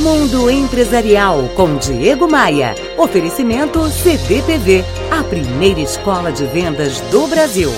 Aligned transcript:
Mundo 0.00 0.50
Empresarial 0.50 1.50
com 1.54 1.76
Diego 1.76 2.26
Maia. 2.26 2.74
Oferecimento 2.96 3.86
CDPV, 3.90 4.82
a 5.10 5.22
primeira 5.22 5.78
escola 5.78 6.32
de 6.32 6.46
vendas 6.46 7.00
do 7.10 7.26
Brasil. 7.26 7.70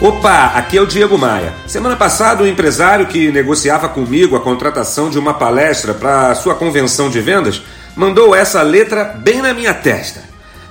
Opa, 0.00 0.52
aqui 0.54 0.78
é 0.78 0.80
o 0.80 0.86
Diego 0.86 1.18
Maia. 1.18 1.52
Semana 1.66 1.96
passada, 1.96 2.44
o 2.44 2.46
um 2.46 2.48
empresário 2.48 3.08
que 3.08 3.32
negociava 3.32 3.88
comigo 3.88 4.36
a 4.36 4.40
contratação 4.40 5.10
de 5.10 5.18
uma 5.18 5.34
palestra 5.34 5.92
para 5.92 6.36
sua 6.36 6.54
convenção 6.54 7.10
de 7.10 7.20
vendas 7.20 7.62
mandou 7.96 8.32
essa 8.32 8.62
letra 8.62 9.02
bem 9.02 9.42
na 9.42 9.52
minha 9.52 9.74
testa. 9.74 10.22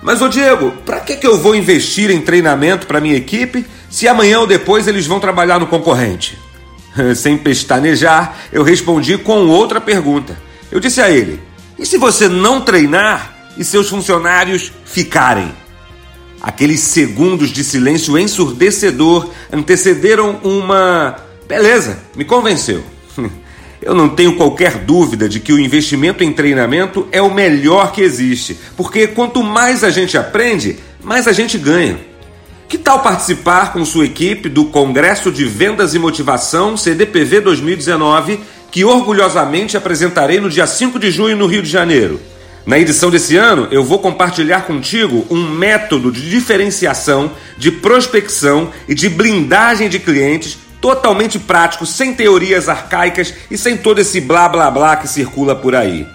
Mas, 0.01 0.21
ô 0.21 0.29
Diego, 0.29 0.71
para 0.85 1.01
que, 1.01 1.17
que 1.17 1.27
eu 1.27 1.37
vou 1.37 1.55
investir 1.55 2.09
em 2.09 2.21
treinamento 2.21 2.87
para 2.87 3.01
minha 3.01 3.17
equipe 3.17 3.65
se 3.89 4.07
amanhã 4.07 4.39
ou 4.39 4.47
depois 4.47 4.87
eles 4.87 5.05
vão 5.05 5.19
trabalhar 5.19 5.59
no 5.59 5.67
concorrente? 5.67 6.39
Sem 7.15 7.37
pestanejar, 7.37 8.37
eu 8.51 8.63
respondi 8.63 9.17
com 9.17 9.47
outra 9.47 9.79
pergunta. 9.79 10.37
Eu 10.71 10.79
disse 10.79 11.01
a 11.01 11.09
ele: 11.09 11.39
e 11.77 11.85
se 11.85 11.97
você 11.97 12.27
não 12.27 12.61
treinar 12.61 13.35
e 13.57 13.63
seus 13.63 13.89
funcionários 13.89 14.71
ficarem? 14.83 15.53
Aqueles 16.41 16.79
segundos 16.79 17.49
de 17.49 17.63
silêncio 17.63 18.17
ensurdecedor 18.17 19.29
antecederam 19.51 20.39
uma. 20.43 21.15
Beleza, 21.47 21.99
me 22.15 22.25
convenceu. 22.25 22.83
Eu 23.81 23.93
não 23.93 24.09
tenho 24.09 24.35
qualquer 24.35 24.79
dúvida 24.79 25.29
de 25.29 25.39
que 25.39 25.53
o 25.53 25.59
investimento 25.59 26.23
em 26.23 26.33
treinamento 26.33 27.07
é 27.11 27.21
o 27.21 27.33
melhor 27.33 27.91
que 27.91 28.01
existe, 28.01 28.57
porque 28.75 29.05
quanto 29.07 29.43
mais 29.43 29.83
a 29.83 29.91
gente 29.91 30.17
aprende, 30.17 30.79
mais 31.03 31.27
a 31.27 31.31
gente 31.31 31.59
ganha. 31.59 31.99
Que 32.67 32.77
tal 32.77 32.99
participar 33.01 33.71
com 33.71 33.85
sua 33.85 34.03
equipe 34.03 34.49
do 34.49 34.65
Congresso 34.65 35.31
de 35.31 35.45
Vendas 35.45 35.93
e 35.93 35.99
Motivação 35.99 36.75
CDPV 36.75 37.39
2019, 37.39 38.41
que 38.69 38.83
orgulhosamente 38.83 39.77
apresentarei 39.77 40.41
no 40.41 40.49
dia 40.49 40.67
5 40.67 40.99
de 40.99 41.09
junho 41.09 41.37
no 41.37 41.45
Rio 41.45 41.63
de 41.63 41.69
Janeiro? 41.69 42.19
Na 42.65 42.77
edição 42.77 43.09
desse 43.09 43.37
ano, 43.37 43.69
eu 43.71 43.85
vou 43.85 43.99
compartilhar 43.99 44.63
contigo 44.63 45.25
um 45.29 45.49
método 45.49 46.11
de 46.11 46.29
diferenciação, 46.29 47.31
de 47.57 47.71
prospecção 47.71 48.69
e 48.85 48.93
de 48.93 49.07
blindagem 49.07 49.87
de 49.87 49.99
clientes 49.99 50.57
totalmente 50.81 51.39
prático, 51.39 51.85
sem 51.85 52.13
teorias 52.13 52.67
arcaicas 52.67 53.33
e 53.49 53.57
sem 53.57 53.77
todo 53.77 53.99
esse 53.99 54.19
blá 54.19 54.49
blá 54.49 54.69
blá 54.69 54.97
que 54.97 55.07
circula 55.07 55.55
por 55.55 55.73
aí. 55.73 56.05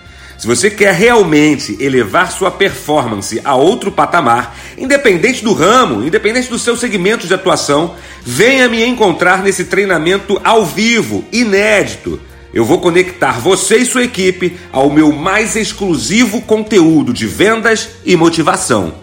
Se 0.42 0.48
você 0.48 0.68
quer 0.68 0.92
realmente 0.92 1.76
elevar 1.78 2.32
sua 2.32 2.50
performance 2.50 3.40
a 3.44 3.54
outro 3.54 3.92
patamar, 3.92 4.58
independente 4.76 5.44
do 5.44 5.52
ramo, 5.52 6.04
independente 6.04 6.50
do 6.50 6.58
seu 6.58 6.76
segmento 6.76 7.28
de 7.28 7.32
atuação, 7.32 7.94
venha 8.24 8.68
me 8.68 8.84
encontrar 8.84 9.40
nesse 9.40 9.66
treinamento 9.66 10.40
ao 10.42 10.66
vivo, 10.66 11.24
inédito 11.32 12.18
eu 12.52 12.64
vou 12.64 12.80
conectar 12.80 13.38
você 13.38 13.76
e 13.76 13.86
sua 13.86 14.02
equipe 14.02 14.56
ao 14.72 14.90
meu 14.90 15.12
mais 15.12 15.54
exclusivo 15.54 16.40
conteúdo 16.40 17.12
de 17.12 17.24
vendas 17.24 17.90
e 18.04 18.16
motivação. 18.16 18.94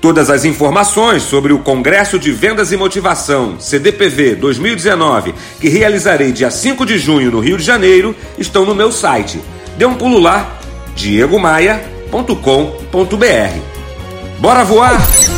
Todas 0.00 0.30
as 0.30 0.44
informações 0.44 1.24
sobre 1.24 1.52
o 1.52 1.58
Congresso 1.58 2.20
de 2.20 2.30
Vendas 2.30 2.70
e 2.70 2.76
Motivação, 2.76 3.58
CDPV 3.58 4.36
2019, 4.36 5.34
que 5.60 5.68
realizarei 5.68 6.30
dia 6.30 6.52
5 6.52 6.86
de 6.86 6.98
junho 6.98 7.32
no 7.32 7.40
Rio 7.40 7.58
de 7.58 7.64
Janeiro, 7.64 8.14
estão 8.38 8.64
no 8.64 8.76
meu 8.76 8.92
site. 8.92 9.40
Dê 9.76 9.84
um 9.84 9.94
pulo 9.94 10.20
lá, 10.20 10.60
diegomaia.com.br. 10.94 13.58
Bora 14.38 14.64
voar! 14.64 15.33